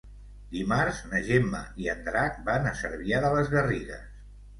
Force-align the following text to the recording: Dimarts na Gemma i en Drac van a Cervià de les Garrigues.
Dimarts 0.53 1.01
na 1.09 1.19
Gemma 1.27 1.59
i 1.83 1.89
en 1.93 2.01
Drac 2.07 2.39
van 2.47 2.65
a 2.71 2.73
Cervià 2.79 3.21
de 3.27 3.31
les 3.37 3.53
Garrigues. 3.53 4.09